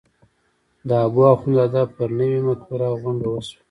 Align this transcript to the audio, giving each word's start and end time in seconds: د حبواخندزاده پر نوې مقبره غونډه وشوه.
د 0.87 0.89
حبواخندزاده 1.03 1.83
پر 1.95 2.09
نوې 2.19 2.39
مقبره 2.49 2.87
غونډه 3.01 3.27
وشوه. 3.29 3.59